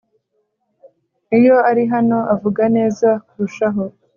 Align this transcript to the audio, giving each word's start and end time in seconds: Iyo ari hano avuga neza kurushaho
Iyo 1.37 1.55
ari 1.69 1.83
hano 1.93 2.17
avuga 2.33 2.63
neza 2.75 3.07
kurushaho 3.27 3.83